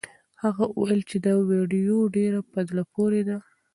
هغه 0.43 0.63
وویل 0.69 1.01
چې 1.09 1.17
دا 1.25 1.33
ویډیو 1.49 1.97
ډېره 2.15 2.39
په 2.51 2.59
زړه 2.69 2.83
پورې 2.93 3.21
ده. 3.27 3.37